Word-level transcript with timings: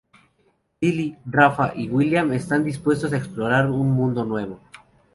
Lili, 0.81 1.15
Rafa 1.27 1.73
y 1.75 1.87
William 1.87 2.33
están 2.33 2.63
dispuestos 2.63 3.13
a 3.13 3.17
explorar 3.17 3.69
un 3.69 3.91
mundo 3.91 4.25
nuevo. 4.25 4.59